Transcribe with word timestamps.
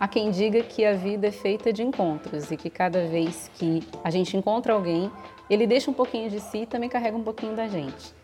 Há 0.00 0.06
quem 0.06 0.30
diga 0.30 0.62
que 0.62 0.84
a 0.84 0.94
vida 0.94 1.26
é 1.26 1.32
feita 1.32 1.72
de 1.72 1.82
encontros 1.82 2.52
e 2.52 2.56
que 2.56 2.70
cada 2.70 3.08
vez 3.08 3.50
que 3.54 3.82
a 4.04 4.10
gente 4.10 4.36
encontra 4.36 4.72
alguém, 4.72 5.10
ele 5.50 5.66
deixa 5.66 5.90
um 5.90 5.94
pouquinho 5.94 6.30
de 6.30 6.38
si 6.38 6.58
e 6.58 6.66
também 6.66 6.88
carrega 6.88 7.16
um 7.16 7.24
pouquinho 7.24 7.56
da 7.56 7.66
gente. 7.66 8.14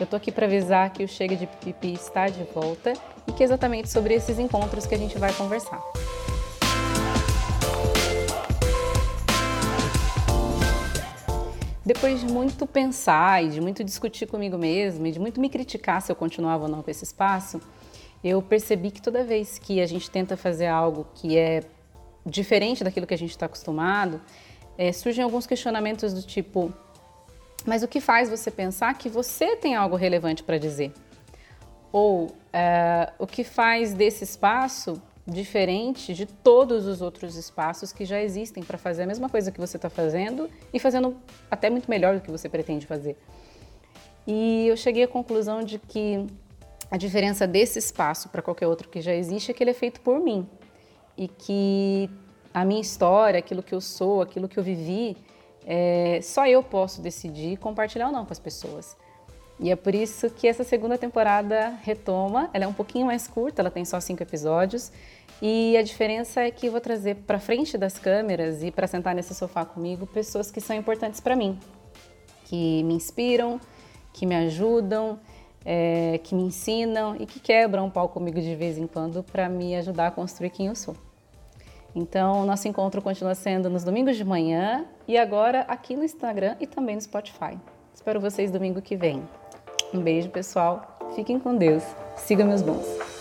Eu 0.00 0.06
tô 0.06 0.16
aqui 0.16 0.32
para 0.32 0.46
avisar 0.46 0.90
que 0.90 1.04
o 1.04 1.06
Chega 1.06 1.36
de 1.36 1.46
Pipi 1.46 1.92
está 1.92 2.26
de 2.26 2.42
volta 2.52 2.92
e 3.28 3.30
que 3.30 3.40
é 3.40 3.46
exatamente 3.46 3.88
sobre 3.88 4.14
esses 4.14 4.40
encontros 4.40 4.84
que 4.84 4.96
a 4.96 4.98
gente 4.98 5.16
vai 5.16 5.32
conversar. 5.32 5.80
Depois 11.86 12.18
de 12.18 12.26
muito 12.26 12.66
pensar 12.66 13.44
e 13.44 13.48
de 13.48 13.60
muito 13.60 13.84
discutir 13.84 14.26
comigo 14.26 14.58
mesma 14.58 15.06
e 15.06 15.12
de 15.12 15.20
muito 15.20 15.40
me 15.40 15.48
criticar 15.48 16.02
se 16.02 16.10
eu 16.10 16.16
continuava 16.16 16.64
ou 16.64 16.68
não 16.68 16.82
com 16.82 16.90
esse 16.90 17.04
espaço, 17.04 17.60
eu 18.22 18.40
percebi 18.40 18.90
que 18.90 19.02
toda 19.02 19.24
vez 19.24 19.58
que 19.58 19.80
a 19.80 19.86
gente 19.86 20.10
tenta 20.10 20.36
fazer 20.36 20.66
algo 20.66 21.06
que 21.14 21.36
é 21.36 21.62
diferente 22.24 22.84
daquilo 22.84 23.06
que 23.06 23.14
a 23.14 23.18
gente 23.18 23.30
está 23.30 23.46
acostumado, 23.46 24.20
é, 24.78 24.92
surgem 24.92 25.24
alguns 25.24 25.46
questionamentos 25.46 26.12
do 26.12 26.22
tipo: 26.22 26.72
mas 27.66 27.82
o 27.82 27.88
que 27.88 28.00
faz 28.00 28.30
você 28.30 28.50
pensar 28.50 28.96
que 28.96 29.08
você 29.08 29.56
tem 29.56 29.74
algo 29.74 29.96
relevante 29.96 30.42
para 30.42 30.58
dizer? 30.58 30.92
Ou 31.90 32.30
é, 32.52 33.12
o 33.18 33.26
que 33.26 33.44
faz 33.44 33.92
desse 33.92 34.24
espaço 34.24 35.00
diferente 35.26 36.14
de 36.14 36.26
todos 36.26 36.84
os 36.86 37.00
outros 37.00 37.36
espaços 37.36 37.92
que 37.92 38.04
já 38.04 38.20
existem 38.20 38.62
para 38.64 38.76
fazer 38.76 39.04
a 39.04 39.06
mesma 39.06 39.28
coisa 39.28 39.52
que 39.52 39.60
você 39.60 39.76
está 39.76 39.88
fazendo 39.88 40.50
e 40.74 40.80
fazendo 40.80 41.16
até 41.48 41.70
muito 41.70 41.88
melhor 41.88 42.16
do 42.16 42.20
que 42.20 42.30
você 42.30 42.48
pretende 42.48 42.86
fazer? 42.86 43.16
E 44.26 44.66
eu 44.68 44.76
cheguei 44.76 45.02
à 45.02 45.08
conclusão 45.08 45.62
de 45.62 45.78
que 45.78 46.26
a 46.92 46.98
diferença 46.98 47.46
desse 47.46 47.78
espaço 47.78 48.28
para 48.28 48.42
qualquer 48.42 48.66
outro 48.66 48.86
que 48.86 49.00
já 49.00 49.14
existe 49.14 49.50
é 49.50 49.54
que 49.54 49.64
ele 49.64 49.70
é 49.70 49.74
feito 49.74 49.98
por 50.02 50.20
mim 50.20 50.46
e 51.16 51.26
que 51.26 52.10
a 52.52 52.66
minha 52.66 52.82
história, 52.82 53.38
aquilo 53.38 53.62
que 53.62 53.74
eu 53.74 53.80
sou, 53.80 54.20
aquilo 54.20 54.46
que 54.46 54.58
eu 54.58 54.62
vivi, 54.62 55.16
é, 55.64 56.20
só 56.22 56.46
eu 56.46 56.62
posso 56.62 57.00
decidir 57.00 57.56
compartilhar 57.56 58.08
ou 58.08 58.12
não 58.12 58.26
com 58.26 58.32
as 58.32 58.38
pessoas. 58.38 58.94
E 59.58 59.70
é 59.70 59.76
por 59.76 59.94
isso 59.94 60.28
que 60.28 60.46
essa 60.46 60.64
segunda 60.64 60.98
temporada 60.98 61.78
retoma. 61.82 62.50
Ela 62.52 62.64
é 62.64 62.68
um 62.68 62.74
pouquinho 62.74 63.06
mais 63.06 63.26
curta, 63.26 63.62
ela 63.62 63.70
tem 63.70 63.86
só 63.86 63.98
cinco 63.98 64.22
episódios. 64.22 64.92
E 65.40 65.74
a 65.78 65.82
diferença 65.82 66.42
é 66.42 66.50
que 66.50 66.66
eu 66.66 66.72
vou 66.72 66.80
trazer 66.80 67.14
para 67.26 67.38
frente 67.38 67.78
das 67.78 67.98
câmeras 67.98 68.62
e 68.62 68.70
para 68.70 68.86
sentar 68.86 69.14
nesse 69.14 69.34
sofá 69.34 69.64
comigo 69.64 70.06
pessoas 70.06 70.50
que 70.50 70.60
são 70.60 70.76
importantes 70.76 71.20
para 71.20 71.34
mim, 71.34 71.58
que 72.44 72.82
me 72.84 72.92
inspiram, 72.92 73.58
que 74.12 74.26
me 74.26 74.34
ajudam, 74.34 75.18
é, 75.64 76.18
que 76.22 76.34
me 76.34 76.42
ensinam 76.42 77.16
e 77.16 77.26
que 77.26 77.40
quebram 77.40 77.86
um 77.86 77.90
pau 77.90 78.08
comigo 78.08 78.40
de 78.40 78.54
vez 78.54 78.78
em 78.78 78.86
quando 78.86 79.22
para 79.22 79.48
me 79.48 79.74
ajudar 79.76 80.08
a 80.08 80.10
construir 80.10 80.50
quem 80.50 80.66
eu 80.66 80.74
sou. 80.74 80.96
Então, 81.94 82.46
nosso 82.46 82.66
encontro 82.66 83.02
continua 83.02 83.34
sendo 83.34 83.68
nos 83.68 83.84
domingos 83.84 84.16
de 84.16 84.24
manhã 84.24 84.86
e 85.06 85.18
agora 85.18 85.60
aqui 85.68 85.94
no 85.94 86.04
Instagram 86.04 86.56
e 86.58 86.66
também 86.66 86.94
no 86.94 87.02
Spotify. 87.02 87.58
Espero 87.94 88.20
vocês 88.20 88.50
domingo 88.50 88.80
que 88.80 88.96
vem. 88.96 89.22
Um 89.92 90.00
beijo, 90.00 90.30
pessoal. 90.30 90.98
Fiquem 91.14 91.38
com 91.38 91.54
Deus. 91.54 91.84
Siga 92.16 92.44
meus 92.44 92.62
bons. 92.62 93.11